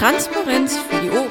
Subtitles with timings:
[0.00, 1.30] Transparenz für die Ohren.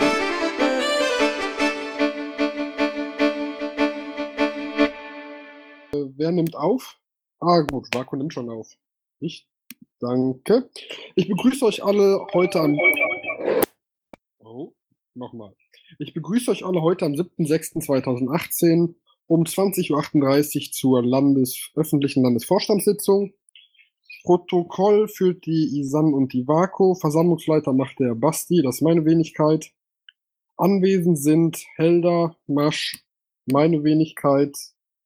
[5.91, 7.00] Äh, wer nimmt auf?
[7.40, 8.71] Ah, gut, Vaku nimmt schon auf.
[9.20, 9.48] Ich
[10.00, 10.70] danke.
[11.16, 12.77] Ich begrüße euch alle heute am.
[14.38, 14.73] Oh,
[15.16, 15.55] nochmal.
[15.98, 18.94] Ich begrüße euch alle heute am 7.6.2018
[19.26, 19.91] um 20.38
[20.67, 23.34] Uhr zur Landes öffentlichen Landesvorstandssitzung.
[24.23, 26.96] Protokoll führt die Isan und die Vako.
[26.96, 29.72] Versammlungsleiter macht der Basti, das ist meine Wenigkeit.
[30.58, 33.04] Anwesend sind Helda, Masch,
[33.46, 34.58] meine Wenigkeit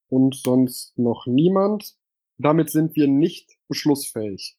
[0.08, 1.96] und sonst noch niemand.
[2.38, 4.56] Damit sind wir nicht beschlussfähig.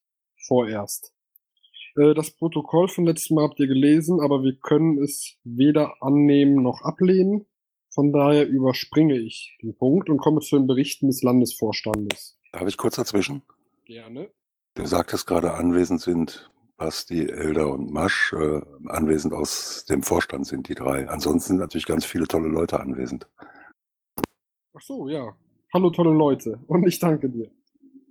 [0.47, 1.13] Vorerst.
[1.97, 6.63] Äh, das Protokoll vom letzten Mal habt ihr gelesen, aber wir können es weder annehmen
[6.63, 7.45] noch ablehnen.
[7.89, 12.37] Von daher überspringe ich den Punkt und komme zu den Berichten des Landesvorstandes.
[12.51, 13.41] Darf ich kurz dazwischen?
[13.85, 14.29] Gerne.
[14.75, 18.33] Du sagtest gerade, anwesend sind Basti, Elder und Masch.
[18.33, 21.07] Äh, anwesend aus dem Vorstand sind die drei.
[21.07, 23.25] Ansonsten sind natürlich ganz viele tolle Leute anwesend.
[24.75, 25.33] Ach so, ja.
[25.73, 27.49] Hallo tolle Leute und ich danke dir.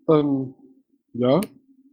[0.08, 0.54] Ähm,
[1.12, 1.42] ja,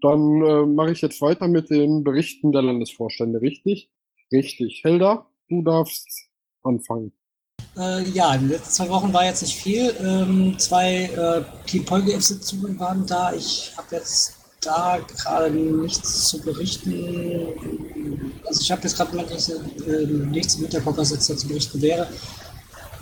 [0.01, 3.91] dann äh, mache ich jetzt weiter mit den Berichten der Landesvorstände, richtig?
[4.31, 4.85] Richtig.
[4.85, 6.29] Helda, du darfst
[6.63, 7.11] anfangen.
[7.77, 9.93] Äh, ja, in den letzten zwei Wochen war jetzt nicht viel.
[9.99, 13.33] Ähm, zwei äh, Team Polge-Sitzungen waren da.
[13.33, 17.47] Ich habe jetzt da gerade nichts zu berichten.
[18.45, 22.07] Also ich habe jetzt gerade äh, nichts im Hinterkopf, was jetzt zu berichten wäre.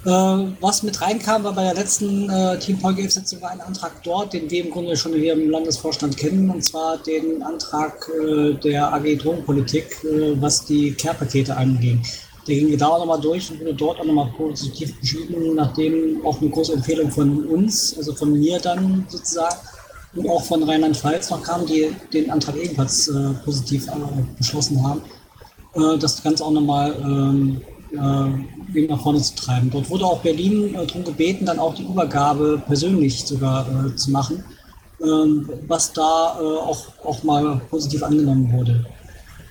[0.06, 4.50] Äh, was mit reinkam, war bei der letzten äh, Team Polgef-Sitzung ein Antrag dort, den
[4.50, 9.18] wir im Grunde schon hier im Landesvorstand kennen, und zwar den Antrag äh, der AG
[9.18, 12.02] Drogenpolitik, äh, was die Care-Pakete anging.
[12.48, 16.40] Der ging da auch nochmal durch und wurde dort auch nochmal positiv beschieden, nachdem auch
[16.40, 19.58] eine große Empfehlung von uns, also von mir dann sozusagen,
[20.16, 23.92] und auch von Rheinland-Pfalz noch kam, die den Antrag ebenfalls äh, positiv äh,
[24.38, 25.02] beschlossen haben,
[26.00, 27.62] das Ganze auch nochmal ähm,
[27.92, 29.70] äh, nach vorne zu treiben.
[29.72, 34.12] Dort wurde auch Berlin äh, darum gebeten, dann auch die Übergabe persönlich sogar äh, zu
[34.12, 34.44] machen,
[35.02, 38.86] ähm, was da äh, auch, auch mal positiv angenommen wurde.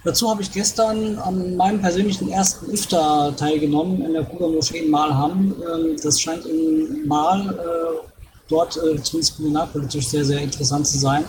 [0.04, 4.90] Dazu habe ich gestern an meinem persönlichen ersten Iftar teilgenommen in der Kuba Moschee in
[4.90, 5.54] Malham.
[5.54, 8.07] Ähm, das scheint in Mal äh,
[8.48, 11.24] dort äh, zumindest kriminalpolitisch sehr, sehr interessant zu sein.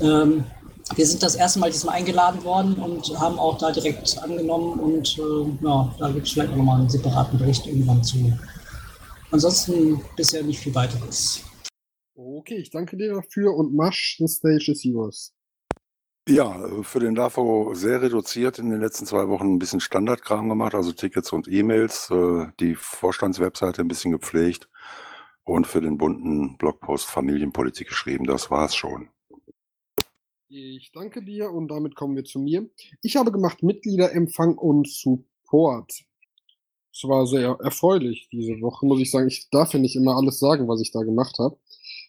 [0.00, 0.44] Ähm,
[0.94, 5.18] wir sind das erste Mal diesmal eingeladen worden und haben auch da direkt angenommen und
[5.18, 8.32] äh, ja, da gibt es vielleicht noch mal einen separaten Bericht irgendwann zu.
[9.30, 11.42] Ansonsten bisher nicht viel weiteres.
[12.14, 15.34] Okay, ich danke dir dafür und Masch, the stage is yours.
[16.26, 20.74] Ja, für den LAFO sehr reduziert in den letzten zwei Wochen ein bisschen Standardkram gemacht,
[20.74, 24.68] also Tickets und E-Mails, äh, die Vorstandswebseite ein bisschen gepflegt
[25.48, 28.26] und für den bunten Blogpost Familienpolitik geschrieben.
[28.26, 29.08] Das war's schon.
[30.48, 32.68] Ich danke dir und damit kommen wir zu mir.
[33.02, 35.92] Ich habe gemacht Mitgliederempfang und Support.
[36.92, 39.28] Es war sehr erfreulich diese Woche, muss ich sagen.
[39.28, 41.58] Ich darf ja nicht immer alles sagen, was ich da gemacht habe.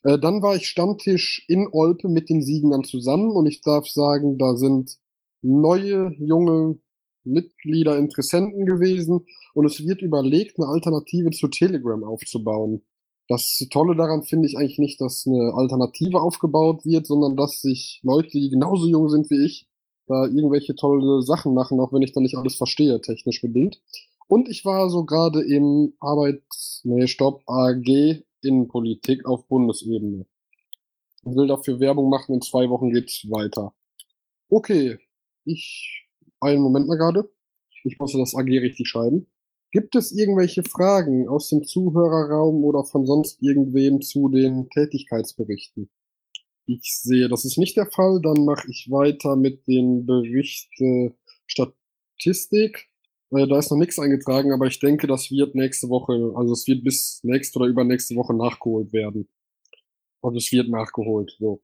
[0.04, 4.38] Äh, dann war ich Stammtisch in Olpe mit den Siegern zusammen und ich darf sagen,
[4.38, 4.98] da sind
[5.42, 6.80] neue, junge
[7.24, 12.82] Mitglieder, Interessenten gewesen und es wird überlegt, eine Alternative zu Telegram aufzubauen.
[13.30, 18.02] Das Tolle daran finde ich eigentlich nicht, dass eine Alternative aufgebaut wird, sondern dass sich
[18.04, 19.68] Leute, die genauso jung sind wie ich,
[20.08, 23.80] da irgendwelche tolle Sachen machen, auch wenn ich da nicht alles verstehe, technisch bedingt.
[24.28, 30.26] Und ich war so gerade im Arbeits, nee, Stopp, AG Innenpolitik auf Bundesebene.
[31.24, 33.74] Ich will dafür Werbung machen, in zwei Wochen geht's weiter.
[34.50, 34.98] Okay,
[35.46, 36.08] ich,
[36.40, 37.30] einen Moment mal gerade.
[37.84, 39.28] Ich muss das AG richtig schreiben.
[39.72, 45.90] Gibt es irgendwelche Fragen aus dem Zuhörerraum oder von sonst irgendwem zu den Tätigkeitsberichten?
[46.66, 48.20] Ich sehe, das ist nicht der Fall.
[48.22, 51.16] Dann mache ich weiter mit den Berichten
[51.46, 52.90] Statistik.
[53.32, 56.68] Äh, da ist noch nichts eingetragen, aber ich denke, das wird nächste Woche, also es
[56.68, 59.28] wird bis nächste oder übernächste Woche nachgeholt werden.
[60.22, 61.36] Und es wird nachgeholt.
[61.40, 61.62] So.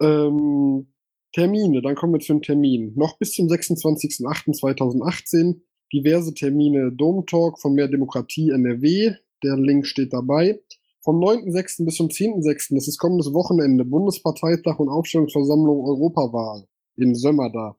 [0.00, 0.92] Ähm,
[1.32, 2.92] Termine, dann kommen wir zum Termin.
[2.94, 5.60] Noch bis zum 26.08.2018
[5.92, 9.14] diverse Termine Dom-Talk von Mehr Demokratie NRW.
[9.42, 10.60] Der Link steht dabei.
[11.00, 11.84] Vom 9.6.
[11.84, 16.66] bis zum 10.6., das ist kommendes Wochenende, Bundesparteitag und Aufstellungsversammlung Europawahl
[16.96, 17.76] in Sömmerda.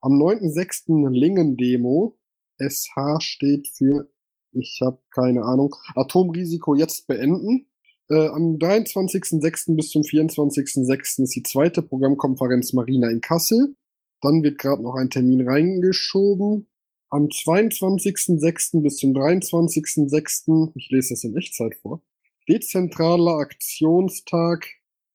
[0.00, 1.08] Am 9.6.
[1.08, 2.16] Lingen-Demo.
[2.58, 4.08] SH steht für,
[4.52, 7.66] ich habe keine Ahnung, Atomrisiko jetzt beenden.
[8.08, 9.76] Äh, am 23.6.
[9.76, 11.22] bis zum 24.6.
[11.22, 13.74] ist die zweite Programmkonferenz Marina in Kassel.
[14.22, 16.66] Dann wird gerade noch ein Termin reingeschoben
[17.10, 18.82] am 22.06.
[18.82, 22.02] bis zum 23.06., ich lese das in Echtzeit vor,
[22.48, 24.66] dezentraler Aktionstag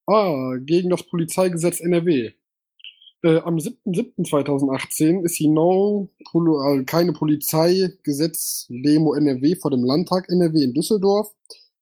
[0.08, 2.32] ah, gegen das Polizeigesetz NRW.
[3.24, 10.74] Äh, am 7.7.2018 ist die No äh, keine Polizeigesetz-Demo NRW vor dem Landtag NRW in
[10.74, 11.32] Düsseldorf.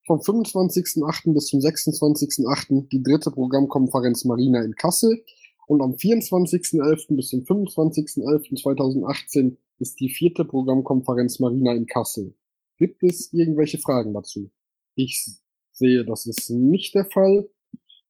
[0.06, 1.32] Vom 25.8.
[1.32, 2.88] bis zum 26.8.
[2.88, 5.24] die dritte Programmkonferenz Marina in Kassel.
[5.66, 7.16] Und am 24.11.
[7.16, 12.34] bis zum 25.11.2018 ist die vierte Programmkonferenz Marina in Kassel.
[12.76, 14.50] Gibt es irgendwelche Fragen dazu?
[14.94, 15.26] Ich
[15.72, 17.48] sehe, das ist nicht der Fall.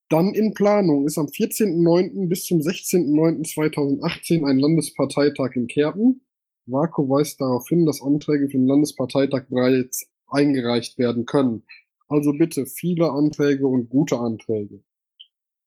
[0.09, 2.29] Dann in Planung ist am 14.09.
[2.29, 6.23] bis zum 16.09.2018 ein Landesparteitag in Kerpen.
[6.67, 11.65] Vaku weist darauf hin, dass Anträge für den Landesparteitag bereits eingereicht werden können.
[12.09, 14.83] Also bitte viele Anträge und gute Anträge.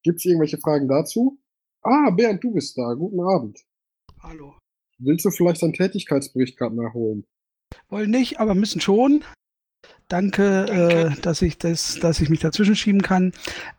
[0.03, 1.39] Gibt es irgendwelche Fragen dazu?
[1.81, 2.93] Ah, Bernd, du bist da.
[2.93, 3.59] Guten Abend.
[4.19, 4.55] Hallo.
[5.05, 7.25] Willst du vielleicht deinen Tätigkeitsbericht gerade nachholen?
[7.89, 9.23] Wollen nicht, aber müssen schon.
[10.07, 11.15] Danke, Danke.
[11.17, 13.31] Äh, dass ich das, dass ich mich dazwischen schieben kann.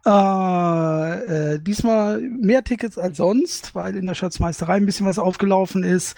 [0.05, 5.85] Äh, äh, diesmal mehr Tickets als sonst, weil in der Schatzmeisterei ein bisschen was aufgelaufen
[5.85, 6.17] ist.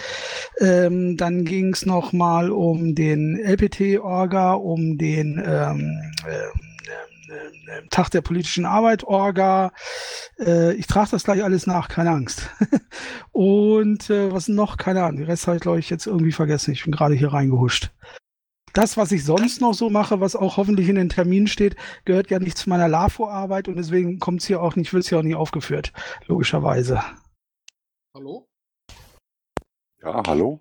[0.60, 6.60] Ähm, dann ging es noch mal um den LPT-Orga, um den ähm, ähm,
[7.28, 9.72] ähm, Tag der politischen Arbeit, Orga.
[10.38, 12.50] Äh, ich trage das gleich alles nach, keine Angst.
[13.32, 14.76] Und äh, was noch?
[14.76, 15.18] Keine Ahnung.
[15.18, 16.72] Den Rest habe ich, glaube ich, jetzt irgendwie vergessen.
[16.72, 17.90] Ich bin gerade hier reingehuscht
[18.76, 22.30] das, was ich sonst noch so mache, was auch hoffentlich in den Terminen steht, gehört
[22.30, 25.18] ja nicht zu meiner LAFO-Arbeit und deswegen kommt es hier auch nicht, wird es hier
[25.18, 25.92] auch nicht aufgeführt,
[26.26, 27.00] logischerweise.
[28.14, 28.46] Hallo?
[30.02, 30.60] Ja, hallo?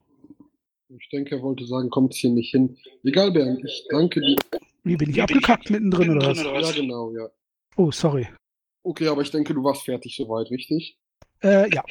[0.98, 2.78] Ich denke, er wollte sagen, kommt es hier nicht hin.
[3.04, 4.38] Egal, Bernd, ich danke dir.
[4.84, 6.42] Wie bin ich abgekackt ich mittendrin oder was?
[6.42, 7.28] Ja, genau, ja.
[7.76, 8.28] Oh, sorry.
[8.86, 10.98] Okay, aber ich denke, du warst fertig soweit, richtig?
[11.42, 11.84] Äh, ja.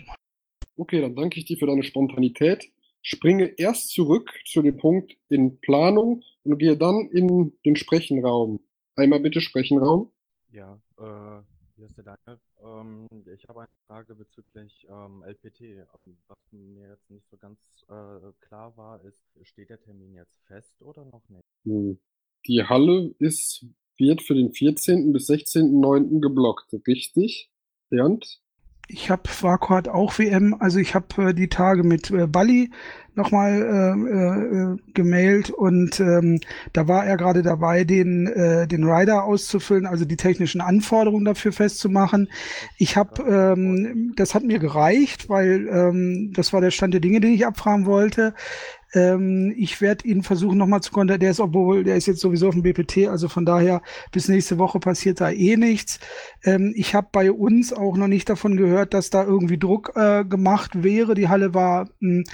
[0.77, 2.71] Okay, dann danke ich dir für deine Spontanität
[3.05, 8.61] springe erst zurück zu dem Punkt in Planung und gehe dann in den Sprechenraum.
[8.97, 10.11] Einmal bitte Sprechenraum.
[10.51, 11.43] Ja, äh,
[11.77, 12.41] hier ist der Daniel.
[12.63, 15.87] Ähm, ich habe eine Frage bezüglich ähm, LPT.
[16.29, 17.59] Was mir jetzt nicht so ganz
[17.89, 21.45] äh, klar war, ist, steht der Termin jetzt fest oder noch nicht?
[21.65, 21.99] Hm.
[22.47, 23.67] Die Halle ist,
[23.99, 25.13] wird für den 14.
[25.13, 26.21] bis 16.09.
[26.21, 27.51] geblockt, richtig?
[27.91, 28.41] Bernd?
[28.89, 32.71] ich habe Farquhar auch WM, also ich habe äh, die Tage mit äh, Bali
[33.15, 36.41] nochmal äh, äh, gemailt und ähm,
[36.73, 41.53] da war er gerade dabei, den, äh, den Rider auszufüllen, also die technischen Anforderungen dafür
[41.53, 42.29] festzumachen.
[42.77, 47.21] Ich habe, ähm, das hat mir gereicht, weil ähm, das war der Stand der Dinge,
[47.21, 48.35] den ich abfragen wollte.
[48.95, 51.21] Ähm, ich werde ihn versuchen nochmal zu kontaktieren.
[51.21, 53.83] Der ist, obwohl der ist jetzt sowieso auf dem BPT, also von daher
[54.13, 56.01] bis nächste Woche passiert da eh nichts.
[56.45, 60.25] Ähm, ich habe bei uns auch noch nicht davon gehört, dass da irgendwie Druck äh,
[60.25, 61.15] gemacht wäre.
[61.15, 62.25] Die Halle war mh, hm,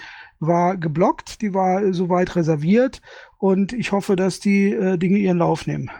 [0.41, 3.03] war geblockt, die war soweit reserviert
[3.39, 5.91] und ich hoffe, dass die äh, Dinge ihren Lauf nehmen.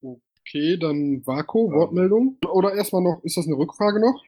[0.00, 2.38] Okay, dann Vaku, Wortmeldung.
[2.52, 4.22] Oder erstmal noch, ist das eine Rückfrage noch?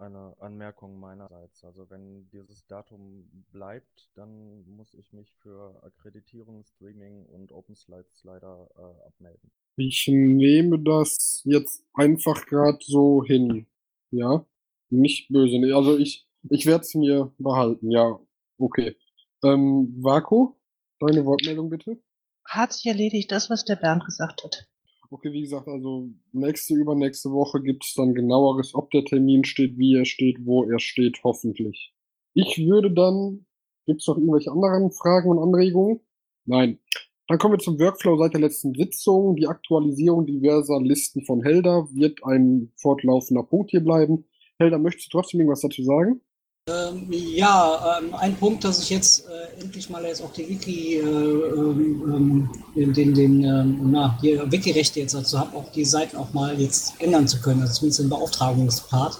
[0.00, 1.64] Eine Anmerkung meinerseits.
[1.64, 8.24] Also wenn dieses Datum bleibt, dann muss ich mich für Akkreditierung, Streaming und Open Slides
[8.24, 9.50] leider äh, abmelden.
[9.76, 13.66] Ich nehme das jetzt einfach gerade so hin.
[14.10, 14.44] Ja?
[14.90, 15.56] Nicht böse.
[15.74, 17.90] Also ich, ich werde es mir behalten.
[17.90, 18.18] Ja,
[18.58, 18.96] okay.
[19.42, 20.54] Ähm, Vaku,
[20.98, 21.98] deine Wortmeldung bitte.
[22.44, 24.66] Hat sich erledigt, das, was der Bernd gesagt hat.
[25.12, 29.76] Okay, wie gesagt, also nächste, übernächste Woche gibt es dann genaueres, ob der Termin steht,
[29.76, 31.92] wie er steht, wo er steht, hoffentlich.
[32.32, 33.44] Ich würde dann,
[33.86, 36.00] gibt es noch irgendwelche anderen Fragen und Anregungen?
[36.44, 36.78] Nein.
[37.26, 39.34] Dann kommen wir zum Workflow seit der letzten Sitzung.
[39.34, 44.26] Die Aktualisierung diverser Listen von Helder wird ein fortlaufender Punkt hier bleiben.
[44.60, 46.20] Helder, möchtest du trotzdem irgendwas dazu sagen?
[46.68, 50.96] Ähm, ja, ähm, ein Punkt, dass ich jetzt äh, endlich mal jetzt auch die Wiki,
[50.96, 56.16] äh, ähm, den, den, den ähm, na, hier Wiki-Rechte jetzt dazu habe, auch die Seiten
[56.16, 59.18] auch mal jetzt ändern zu können, also zumindest den Beauftragungspart.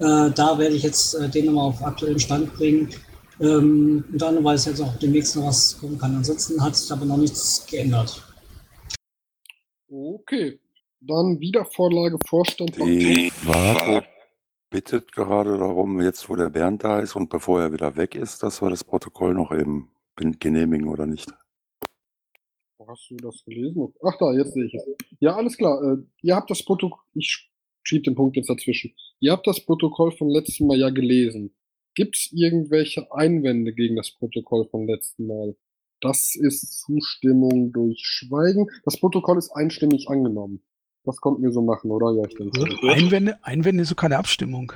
[0.00, 2.90] Äh, da werde ich jetzt äh, den nochmal auf aktuellen Stand bringen.
[3.40, 6.16] Ähm, und dann, weil es jetzt auch demnächst noch was kommen kann.
[6.16, 8.22] Ansonsten hat sich aber noch nichts geändert.
[9.88, 10.58] Okay,
[11.00, 12.76] dann wieder Vorlage Vorstand.
[12.76, 14.04] Die Warte
[14.72, 18.42] bittet gerade darum, jetzt wo der Bernd da ist und bevor er wieder weg ist,
[18.42, 21.30] dass wir das Protokoll noch eben genehmigen oder nicht.
[22.84, 23.94] Hast du das gelesen?
[24.02, 24.84] Ach da, jetzt sehe ich es.
[25.20, 25.80] Ja, alles klar.
[25.82, 27.50] Äh, ihr habt das Protokoll, ich
[27.84, 28.94] schiebe den Punkt jetzt dazwischen.
[29.20, 31.54] Ihr habt das Protokoll vom letzten Mal ja gelesen.
[31.94, 35.54] Gibt es irgendwelche Einwände gegen das Protokoll vom letzten Mal?
[36.00, 38.66] Das ist Zustimmung durch Schweigen.
[38.84, 40.62] Das Protokoll ist einstimmig angenommen.
[41.04, 42.12] Das konnten wir so machen, oder?
[42.12, 42.60] Ja, ich denke.
[42.60, 44.72] Also Einwände, Einwände ist so keine Abstimmung.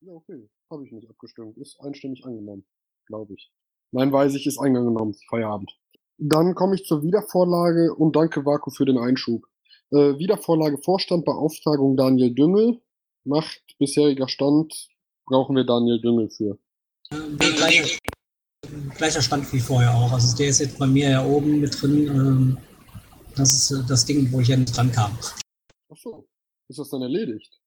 [0.00, 0.48] Ja, okay.
[0.70, 1.56] Habe ich nicht abgestimmt.
[1.56, 2.64] Ist einstimmig angenommen,
[3.06, 3.50] glaube ich.
[3.90, 5.14] Nein, weiß ich, ist angenommen.
[5.28, 5.78] Feierabend.
[6.18, 9.44] Dann komme ich zur Wiedervorlage und danke Vaku für den Einschub.
[9.90, 12.80] Äh, Wiedervorlage Vorstand Beauftragung Daniel Düngel.
[13.24, 14.88] Macht bisheriger Stand
[15.26, 16.58] brauchen wir Daniel Düngel für?
[17.12, 17.98] Ähm, gleicher,
[18.96, 20.12] gleicher Stand wie vorher auch.
[20.12, 22.06] Also der ist jetzt bei mir ja oben mit drin.
[22.06, 22.58] Ähm,
[23.36, 25.16] das ist äh, das Ding, wo ich ja nicht dran kam.
[25.90, 26.28] Achso,
[26.68, 27.60] ist das dann erledigt?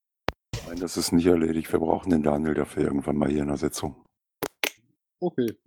[0.68, 1.72] Nein, das ist nicht erledigt.
[1.72, 4.06] Wir brauchen den Daniel dafür irgendwann mal hier in der Sitzung.
[5.20, 5.58] Okay,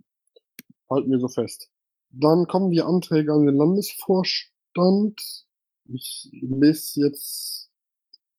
[0.89, 1.69] halten wir so fest.
[2.11, 5.45] Dann kommen die Anträge an den Landesvorstand.
[5.93, 7.69] Ich lese jetzt.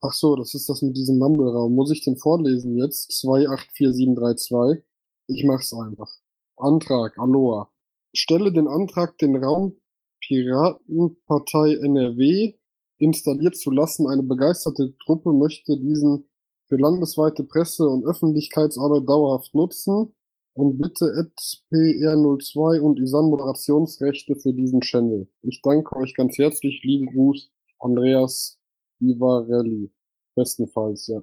[0.00, 1.74] Ach so, das ist das mit diesem Mumble-Raum.
[1.74, 3.12] Muss ich den vorlesen jetzt?
[3.20, 4.82] 284732.
[5.26, 6.10] Ich mach's einfach.
[6.56, 7.70] Antrag, Aloha.
[8.14, 9.76] Stelle den Antrag, den Raum
[10.20, 12.54] Piratenpartei NRW
[12.98, 14.06] installiert zu lassen.
[14.06, 16.28] Eine begeisterte Truppe möchte diesen
[16.68, 20.12] für landesweite Presse- und Öffentlichkeitsarbeit dauerhaft nutzen
[20.54, 21.30] und bitte
[21.70, 25.28] PR02 und ISAN Moderationsrechte für diesen Channel.
[25.42, 26.82] Ich danke euch ganz herzlich.
[26.82, 28.58] Lieben Gruß, Andreas
[28.98, 29.92] Vivarelli.
[30.34, 31.22] Bestenfalls, ja.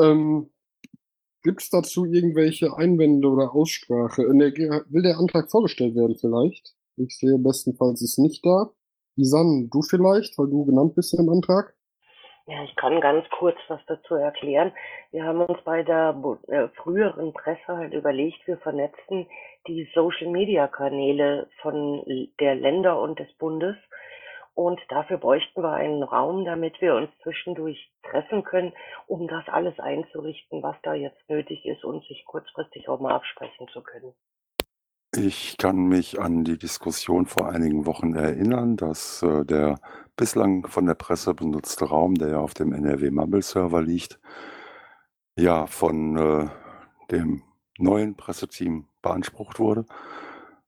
[0.00, 0.50] Ähm,
[1.42, 4.22] Gibt dazu irgendwelche Einwände oder Aussprache?
[4.22, 6.74] Will der Antrag vorgestellt werden vielleicht?
[6.96, 8.72] Ich sehe bestenfalls ist nicht da.
[9.16, 11.74] Isan, du vielleicht, weil du genannt bist im Antrag?
[12.46, 14.72] Ja, ich kann ganz kurz was dazu erklären.
[15.12, 16.14] Wir haben uns bei der
[16.48, 19.26] äh, früheren Presse halt überlegt, wir vernetzen
[19.66, 22.04] die Social-Media-Kanäle von
[22.38, 23.76] der Länder und des Bundes.
[24.54, 28.72] Und dafür bräuchten wir einen Raum, damit wir uns zwischendurch treffen können,
[29.06, 33.68] um das alles einzurichten, was da jetzt nötig ist und sich kurzfristig auch mal absprechen
[33.68, 34.12] zu können.
[35.16, 39.78] Ich kann mich an die Diskussion vor einigen Wochen erinnern, dass äh, der
[40.16, 44.18] bislang von der Presse benutzte Raum, der ja auf dem NRW Mumble Server liegt,
[45.36, 46.48] ja von äh,
[47.12, 47.42] dem
[47.78, 49.86] neuen Presseteam beansprucht wurde.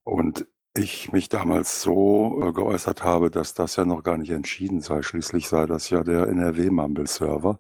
[0.04, 4.80] Und ich mich damals so äh, geäußert habe, dass das ja noch gar nicht entschieden
[4.80, 5.02] sei.
[5.02, 7.58] Schließlich sei das ja der NRW Mumble Server.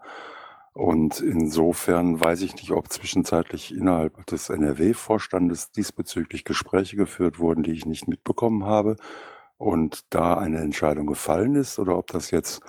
[0.76, 7.72] Und insofern weiß ich nicht, ob zwischenzeitlich innerhalb des NRW-Vorstandes diesbezüglich Gespräche geführt wurden, die
[7.72, 8.96] ich nicht mitbekommen habe
[9.56, 12.60] und da eine Entscheidung gefallen ist oder ob das jetzt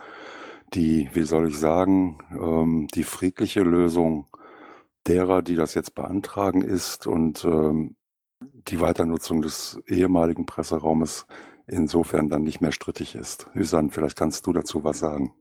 [0.74, 4.28] die, wie soll ich sagen, ähm, die friedliche Lösung
[5.06, 7.98] derer, die das jetzt beantragen ist und ähm,
[8.40, 11.28] die Weiternutzung des ehemaligen Presseraumes
[11.68, 13.48] insofern dann nicht mehr strittig ist.
[13.52, 15.34] Hüsan, vielleicht kannst du dazu was sagen.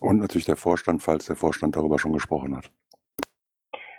[0.00, 2.70] Und natürlich der Vorstand, falls der Vorstand darüber schon gesprochen hat.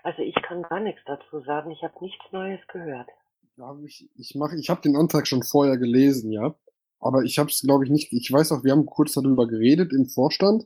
[0.03, 1.71] Also ich kann gar nichts dazu sagen.
[1.71, 3.09] Ich habe nichts Neues gehört.
[3.55, 6.55] Ja, ich ich, mache, ich habe den Antrag schon vorher gelesen, ja.
[6.99, 8.11] Aber ich habe es, glaube ich, nicht.
[8.11, 10.65] Ich weiß auch, wir haben kurz darüber geredet im Vorstand.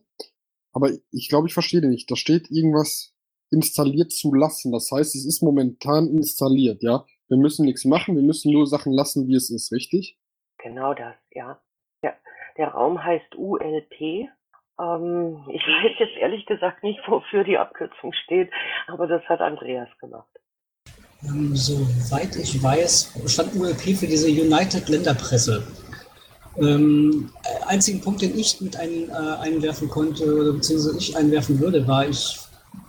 [0.72, 2.10] Aber ich glaube, ich verstehe den nicht.
[2.10, 3.16] Da steht irgendwas
[3.50, 4.72] installiert zu lassen.
[4.72, 7.06] Das heißt, es ist momentan installiert, ja.
[7.28, 10.18] Wir müssen nichts machen, wir müssen nur Sachen lassen, wie es ist, richtig?
[10.60, 11.62] Genau das, ja.
[12.02, 12.16] Der,
[12.58, 14.30] der Raum heißt ULP,
[14.80, 18.52] ähm, ich weiß jetzt ehrlich gesagt nicht, wofür die Abkürzung steht,
[18.88, 20.28] aber das hat Andreas gemacht.
[21.24, 25.64] Ähm, soweit ich weiß, stand ULP für diese United Länderpresse.
[26.60, 27.32] Ähm,
[27.68, 32.40] einzigen Punkt, den ich mit ein, äh, einwerfen konnte, beziehungsweise ich einwerfen würde, war, ich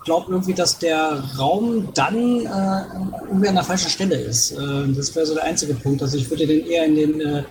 [0.05, 4.51] glaube irgendwie, dass der Raum dann äh, irgendwie an der falschen Stelle ist.
[4.51, 6.01] Äh, das wäre so der einzige Punkt.
[6.01, 7.43] Also ich würde den eher in den, äh,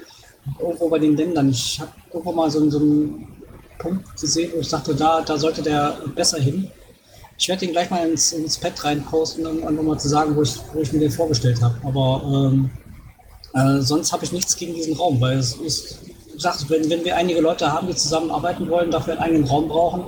[0.59, 3.38] irgendwo bei den Ländern, ich habe irgendwo mal so, so ein
[3.78, 6.70] Punkt gesehen, wo ich dachte, da, da sollte der besser hin.
[7.38, 10.42] Ich werde den gleich mal ins, ins Pad reinposten, um, um mal zu sagen, wo
[10.42, 11.76] ich, wo ich mir den vorgestellt habe.
[11.85, 12.70] Aber ähm,
[13.54, 16.00] äh, sonst habe ich nichts gegen diesen Raum, weil es ist,
[16.37, 20.06] sag, wenn, wenn wir einige Leute haben, die zusammenarbeiten wollen, dafür einen eigenen Raum brauchen,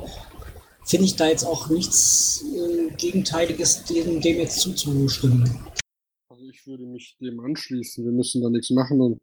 [0.85, 5.49] finde ich da jetzt auch nichts äh, Gegenteiliges, dem, dem jetzt zuzustimmen.
[6.29, 8.05] Also ich würde mich dem anschließen.
[8.05, 9.21] Wir müssen da nichts machen und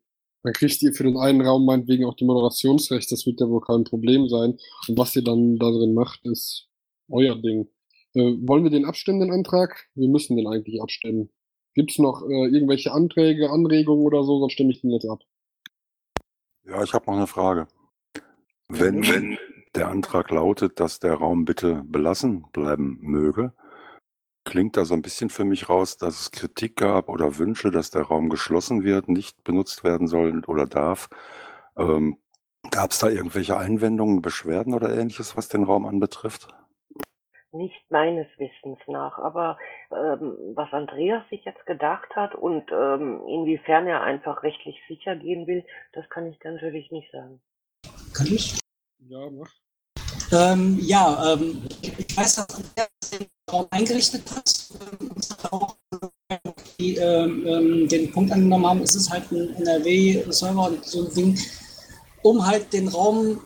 [0.47, 3.59] dann kriegt ihr für den einen Raum meinetwegen auch die Moderationsrechte, das wird ja wohl
[3.59, 4.57] kein Problem sein.
[4.87, 6.69] Und was ihr dann da drin macht, ist
[7.09, 7.67] euer Ding.
[8.13, 9.89] Äh, wollen wir den abstimmen, den Antrag?
[9.95, 11.29] Wir müssen den eigentlich abstimmen.
[11.73, 15.19] Gibt es noch äh, irgendwelche Anträge, Anregungen oder so, sonst stimme ich den jetzt ab.
[16.63, 17.67] Ja, ich habe noch eine Frage.
[18.69, 19.37] Wenn, wenn
[19.75, 23.51] der Antrag lautet, dass der Raum bitte belassen bleiben möge,
[24.47, 27.91] klingt da so ein bisschen für mich raus, dass es Kritik gab oder Wünsche, dass
[27.91, 31.09] der Raum geschlossen wird, nicht benutzt werden soll oder darf.
[31.77, 32.17] Ähm,
[32.71, 36.47] Gab es da irgendwelche Einwendungen, Beschwerden oder ähnliches, was den Raum anbetrifft?
[37.51, 39.57] Nicht meines Wissens nach, aber
[39.91, 45.47] ähm, was Andreas sich jetzt gedacht hat und ähm, inwiefern er einfach rechtlich sicher gehen
[45.47, 47.41] will, das kann ich dann natürlich nicht sagen.
[48.13, 48.59] Kann ich?
[48.99, 49.51] Ja, mach.
[50.31, 54.53] Ähm, ja, ähm, ich weiß, dass Andreas den Raum eingerichtet hat
[54.99, 55.75] und auch
[56.79, 61.13] die ähm, ähm, den Punkt angenommen haben, es ist halt ein NRW-Server und so ein
[61.13, 61.39] Ding,
[62.23, 63.39] um halt den Raum,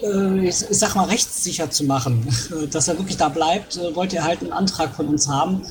[0.00, 2.26] äh, ich, sag mal, rechtssicher zu machen,
[2.70, 5.62] dass er wirklich da bleibt, äh, wollte er halt einen Antrag von uns haben,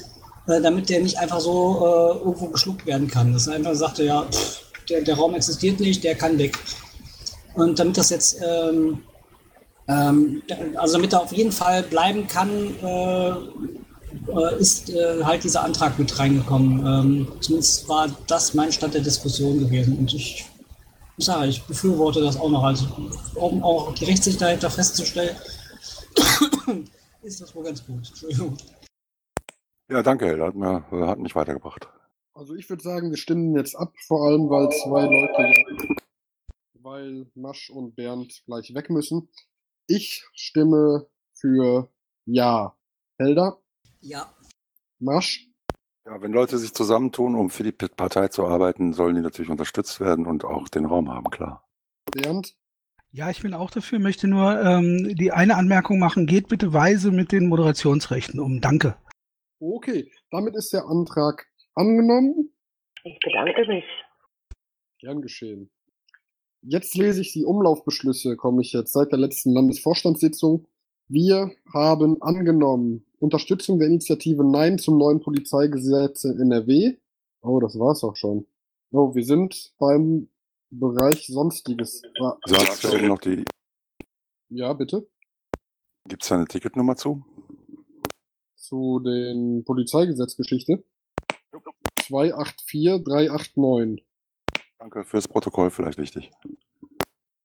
[0.47, 3.33] äh, damit der nicht einfach so äh, irgendwo geschluckt werden kann.
[3.33, 6.59] Dass er einfach sagte, ja, pff, der, der Raum existiert nicht, der kann weg.
[7.55, 9.03] Und damit das jetzt, ähm,
[9.87, 10.41] ähm,
[10.75, 12.49] also damit er auf jeden Fall bleiben kann,
[12.81, 13.31] äh,
[14.27, 16.85] äh, ist äh, halt dieser Antrag mit reingekommen.
[16.85, 19.97] Ähm, zumindest war das mein Stand der Diskussion gewesen.
[19.97, 20.45] Und ich
[21.17, 22.63] muss sagen, ich befürworte das auch noch.
[22.63, 22.85] Also,
[23.35, 25.35] um auch die Rechtssicherheit dahinter festzustellen,
[27.23, 28.07] ist das wohl ganz gut.
[28.07, 28.57] Entschuldigung.
[29.89, 30.41] Ja, danke, Held.
[30.41, 31.87] Hat, mir, hat mich weitergebracht.
[32.33, 35.53] Also ich würde sagen, wir stimmen jetzt ab, vor allem weil zwei Leute,
[36.75, 39.29] weil Masch und Bernd gleich weg müssen.
[39.93, 41.91] Ich stimme für
[42.25, 42.77] Ja.
[43.19, 43.61] Helder,
[43.99, 44.33] Ja,
[44.99, 45.49] Masch,
[46.05, 49.99] Ja, wenn Leute sich zusammentun, um für die Partei zu arbeiten, sollen die natürlich unterstützt
[49.99, 51.67] werden und auch den Raum haben, klar.
[52.09, 52.55] Bernd,
[53.11, 56.25] Ja, ich bin auch dafür, möchte nur ähm, die eine Anmerkung machen.
[56.25, 58.61] Geht bitte weise mit den Moderationsrechten um.
[58.61, 58.95] Danke.
[59.59, 60.09] okay.
[60.31, 61.45] Damit ist der Antrag
[61.75, 62.53] angenommen.
[63.03, 63.83] Ich bedanke mich.
[64.99, 65.69] Gern geschehen.
[66.63, 70.67] Jetzt lese ich die Umlaufbeschlüsse, komme ich jetzt seit der letzten Landesvorstandssitzung.
[71.07, 76.97] Wir haben angenommen Unterstützung der Initiative Nein zum neuen Polizeigesetz in NRW.
[77.41, 78.45] Oh, das war's auch schon.
[78.91, 80.29] Oh, wir sind beim
[80.69, 82.03] Bereich Sonstiges.
[82.19, 83.43] Ah, Sonst fehlt noch die.
[84.49, 85.07] Ja, bitte.
[86.07, 87.25] Gibt es da eine Ticketnummer zu?
[88.55, 90.83] Zu den Polizeigesetzgeschichte.
[92.03, 94.05] 284389.
[94.81, 96.31] Danke fürs Protokoll, vielleicht wichtig.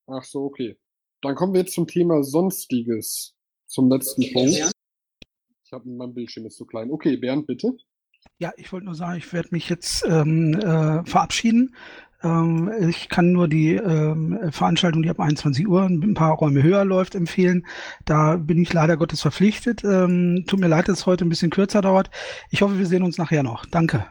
[0.06, 0.78] Ach so, okay.
[1.20, 3.34] Dann kommen wir jetzt zum Thema Sonstiges.
[3.66, 4.54] Zum letzten Punkt.
[4.54, 4.72] Bernd?
[5.62, 6.90] Ich habe mein Bildschirm ist zu klein.
[6.90, 7.76] Okay, Bernd, bitte.
[8.38, 11.74] Ja, ich wollte nur sagen, ich werde mich jetzt ähm, äh, verabschieden.
[12.22, 16.86] Ähm, ich kann nur die ähm, Veranstaltung, die ab 21 Uhr ein paar Räume höher
[16.86, 17.66] läuft, empfehlen.
[18.06, 19.84] Da bin ich leider Gottes verpflichtet.
[19.84, 22.08] Ähm, tut mir leid, dass es heute ein bisschen kürzer dauert.
[22.48, 23.66] Ich hoffe, wir sehen uns nachher noch.
[23.66, 24.06] Danke.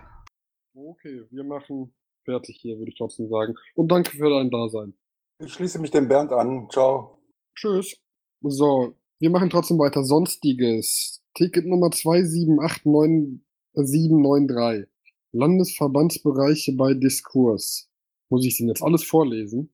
[0.76, 1.92] Okay, wir machen
[2.26, 3.56] fertig hier, würde ich trotzdem sagen.
[3.76, 4.94] Und danke für dein Dasein.
[5.40, 6.70] Ich schließe mich dem Bernd an.
[6.70, 7.20] Ciao.
[7.56, 7.96] Tschüss.
[8.42, 10.04] So, wir machen trotzdem weiter.
[10.04, 11.22] Sonstiges.
[11.36, 14.88] Ticket Nummer 2789793.
[15.32, 17.90] Landesverbandsbereiche bei Diskurs.
[18.30, 19.74] Muss ich den jetzt alles vorlesen?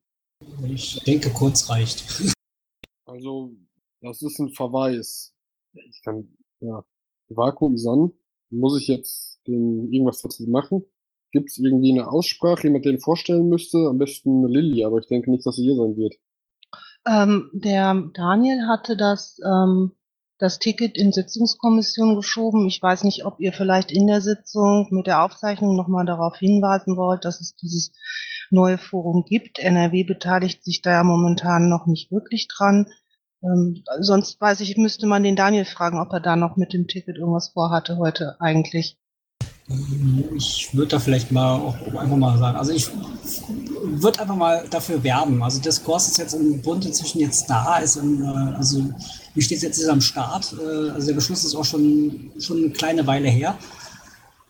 [0.63, 2.33] Ich denke, kurz reicht.
[3.05, 3.51] Also,
[4.01, 5.33] das ist ein Verweis.
[5.73, 6.83] Ich kann, ja,
[7.29, 8.11] Vakuum San.
[8.49, 10.83] Muss ich jetzt den, irgendwas dazu machen?
[11.31, 13.87] Gibt es irgendwie eine Aussprache, jemand den vorstellen müsste?
[13.89, 16.15] Am besten Lilly, aber ich denke nicht, dass sie hier sein wird.
[17.05, 19.93] Ähm, der Daniel hatte das, ähm,
[20.37, 22.67] das Ticket in Sitzungskommission geschoben.
[22.67, 26.97] Ich weiß nicht, ob ihr vielleicht in der Sitzung mit der Aufzeichnung nochmal darauf hinweisen
[26.97, 27.93] wollt, dass es dieses
[28.49, 29.59] neue Forum gibt.
[29.59, 32.87] NRW beteiligt sich da ja momentan noch nicht wirklich dran.
[33.43, 36.87] Ähm, sonst weiß ich, müsste man den Daniel fragen, ob er da noch mit dem
[36.87, 38.97] Ticket irgendwas vorhatte heute eigentlich.
[40.35, 42.87] Ich würde da vielleicht mal auch einfach mal sagen, also ich
[43.83, 45.41] würde einfach mal dafür werben.
[45.43, 48.83] Also Diskurs ist jetzt im Bund inzwischen jetzt da, ist im, äh, also
[49.33, 50.53] wie steht es jetzt am Start.
[50.59, 53.57] Äh, Also der Beschluss ist auch schon, schon eine kleine Weile her.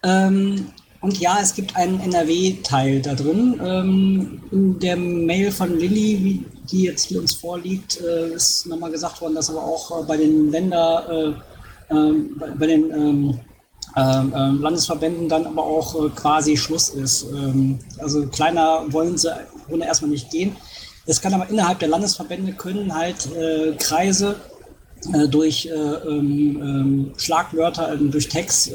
[0.03, 0.67] Ähm,
[1.01, 3.60] und ja, es gibt einen NRW-Teil da drin.
[3.63, 9.19] Ähm, in der Mail von Lilly, die jetzt hier uns vorliegt, äh, ist nochmal gesagt
[9.21, 11.36] worden, dass aber auch bei den Länder,
[11.89, 13.39] äh, ähm, bei den
[13.97, 17.23] ähm, ähm, Landesverbänden dann aber auch äh, quasi Schluss ist.
[17.23, 19.30] Ähm, also kleiner wollen sie
[19.69, 20.56] ohne erstmal nicht gehen.
[21.06, 24.36] Es kann aber innerhalb der Landesverbände können halt äh, Kreise
[25.13, 25.67] äh, durch
[27.17, 28.71] Schlagwörter, ähm, durch Text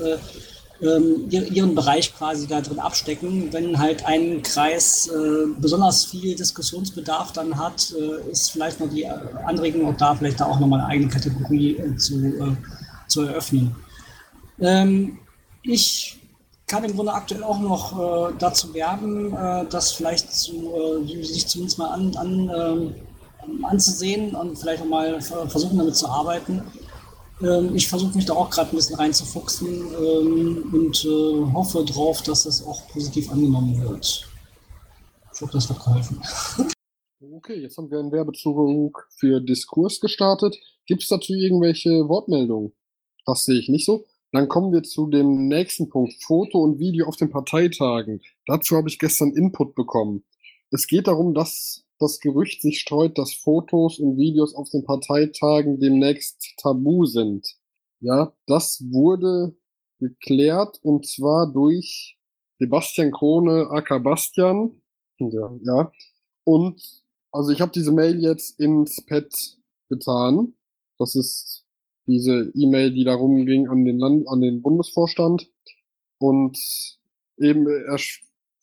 [0.79, 3.51] ihr- ihren Bereich quasi da drin abstecken.
[3.51, 5.11] Wenn halt ein Kreis
[5.59, 7.95] besonders viel Diskussionsbedarf dann hat,
[8.31, 12.57] ist vielleicht noch die Anregung auch da, vielleicht da auch nochmal eine eigene Kategorie zu,
[13.09, 13.75] zu eröffnen.
[14.61, 15.19] Ähm,
[15.63, 16.19] ich
[16.67, 20.73] kann im Grunde aktuell auch noch äh, dazu werben, äh, das vielleicht zu,
[21.05, 22.95] äh, sich zumindest mal an, an,
[23.45, 26.63] ähm, anzusehen und vielleicht auch mal ver- versuchen, damit zu arbeiten.
[27.41, 32.23] Ähm, ich versuche mich da auch gerade ein bisschen reinzufuchsen ähm, und äh, hoffe drauf,
[32.23, 34.27] dass das auch positiv angenommen wird.
[35.35, 36.21] Ich hoffe, das hat geholfen.
[37.39, 40.57] Okay, jetzt haben wir einen Werbezug für Diskurs gestartet.
[40.87, 42.73] Gibt es dazu irgendwelche Wortmeldungen?
[43.25, 44.05] Das sehe ich nicht so.
[44.33, 46.15] Dann kommen wir zu dem nächsten Punkt.
[46.23, 48.21] Foto und Video auf den Parteitagen.
[48.47, 50.25] Dazu habe ich gestern Input bekommen.
[50.71, 55.81] Es geht darum, dass das Gerücht sich streut, dass Fotos und Videos auf den Parteitagen
[55.81, 57.57] demnächst tabu sind.
[58.01, 59.57] Ja, das wurde
[59.99, 62.19] geklärt und zwar durch
[62.59, 64.83] Sebastian Krone, aka Bastian.
[65.19, 65.93] Ja, ja.
[66.45, 66.83] Und
[67.33, 69.33] also ich habe diese Mail jetzt ins Pad
[69.89, 70.55] getan.
[70.99, 71.66] Das ist
[72.07, 75.51] diese E-Mail, die darum ging an den Land, an den Bundesvorstand.
[76.19, 76.59] Und
[77.39, 77.99] eben er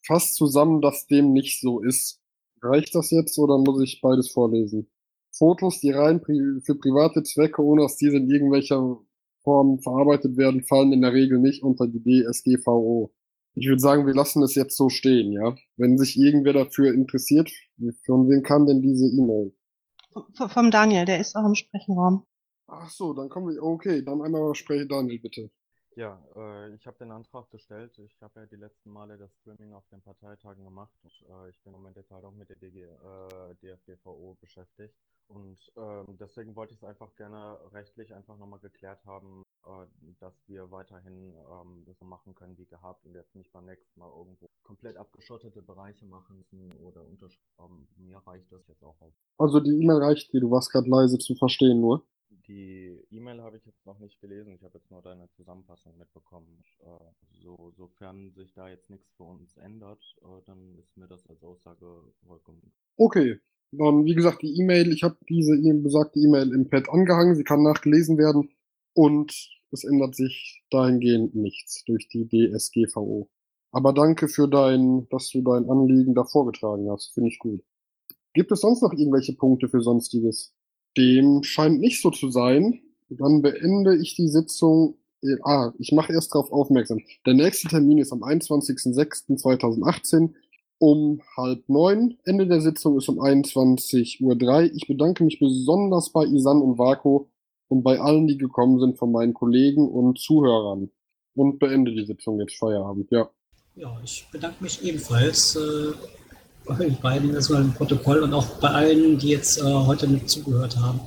[0.06, 2.20] fasst zusammen, dass dem nicht so ist.
[2.62, 4.90] Reicht das jetzt oder muss ich beides vorlesen?
[5.32, 8.98] Fotos, die rein pri für private Zwecke, ohne dass diese in irgendwelcher
[9.44, 13.12] Form verarbeitet werden, fallen in der Regel nicht unter die DSGVO.
[13.56, 15.56] Ich würde sagen, wir lassen es jetzt so stehen, ja.
[15.76, 17.52] Wenn sich irgendwer dafür interessiert,
[18.06, 19.54] von wem kam denn diese E-Mail?
[20.48, 22.26] Vom Daniel, der ist auch im Sprechenraum.
[22.68, 23.62] Ach so, dann kommen wir.
[23.62, 25.50] Okay, dann einmal spreche Daniel, bitte.
[25.96, 27.98] Ja, äh, ich habe den Antrag gestellt.
[28.00, 30.94] Ich habe ja die letzten Male das Streaming auf den Parteitagen gemacht.
[31.04, 34.96] Und, äh, ich bin im Moment jetzt halt auch mit der DG, äh, DFGVO beschäftigt.
[35.28, 39.86] Und ähm, deswegen wollte ich es einfach gerne rechtlich einfach nochmal geklärt haben, äh,
[40.20, 44.10] dass wir weiterhin ähm, so machen können wie gehabt und jetzt nicht beim nächsten Mal
[44.10, 47.42] irgendwo komplett abgeschottete Bereiche machen müssen oder Unterschrift.
[47.60, 49.14] Ähm, mir reicht das jetzt auch auf.
[49.38, 52.04] Also die E-Mail reicht dir, du warst gerade leise zu verstehen nur.
[52.48, 54.54] Die E-Mail habe ich jetzt noch nicht gelesen.
[54.54, 56.64] Ich habe jetzt nur deine Zusammenfassung mitbekommen.
[56.82, 61.26] Äh, so, sofern sich da jetzt nichts für uns ändert, äh, dann ist mir das
[61.28, 61.86] als Aussage
[62.28, 62.74] vollkommen.
[62.98, 63.40] Okay,
[63.72, 64.92] dann wie gesagt die E-Mail.
[64.92, 67.36] Ich habe diese besagte E-Mail im Pad angehangen.
[67.36, 68.50] Sie kann nachgelesen werden
[68.94, 69.34] und
[69.72, 73.30] es ändert sich dahingehend nichts durch die DSGVO.
[73.72, 77.14] Aber danke für dein, dass du dein Anliegen da vorgetragen hast.
[77.14, 77.64] Finde ich gut.
[78.34, 80.54] Gibt es sonst noch irgendwelche Punkte für Sonstiges?
[80.98, 82.82] Dem scheint nicht so zu sein.
[83.10, 84.96] Dann beende ich die Sitzung.
[85.44, 87.00] Ah, ich mache erst darauf aufmerksam.
[87.26, 90.34] Der nächste Termin ist am 21.06.2018
[90.80, 92.18] um halb neun.
[92.26, 94.76] Ende der Sitzung ist um 21.03 Uhr.
[94.76, 97.30] Ich bedanke mich besonders bei Isan und Vako
[97.70, 100.92] und bei allen, die gekommen sind von meinen Kollegen und Zuhörern.
[101.36, 103.30] Und beende die Sitzung jetzt Feierabend, ja.
[103.76, 105.56] Ja, ich bedanke mich ebenfalls.
[105.56, 105.94] Äh
[106.66, 110.78] bei den beiden im Protokoll und auch bei allen, die jetzt äh, heute mit zugehört
[110.78, 111.00] haben.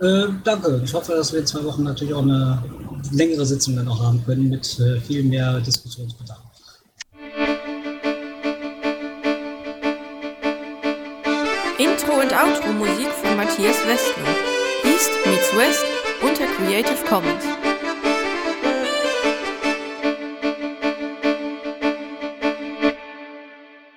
[0.00, 0.82] Äh, danke.
[0.84, 2.62] Ich hoffe, dass wir in zwei Wochen natürlich auch eine
[3.12, 6.40] längere Sitzung dann auch haben können mit äh, viel mehr Diskussionsbedarf.
[11.78, 14.26] Intro und Outro Musik von Matthias Westner.
[14.84, 15.84] East meets West
[16.22, 17.55] unter Creative Commons.